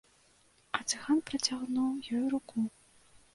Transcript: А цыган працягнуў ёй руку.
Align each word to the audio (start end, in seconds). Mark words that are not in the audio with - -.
А 0.77 0.79
цыган 0.87 1.21
працягнуў 1.27 2.11
ёй 2.19 2.25
руку. 2.33 2.65